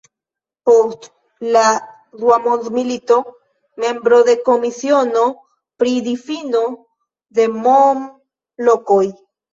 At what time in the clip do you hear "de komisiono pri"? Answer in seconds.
4.29-5.93